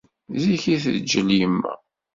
Zik 0.41 0.63
i 0.73 0.75
teǧǧel 0.83 1.29
yemma. 1.39 1.73